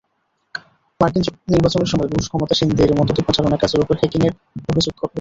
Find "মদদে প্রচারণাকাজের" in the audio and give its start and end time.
2.99-3.83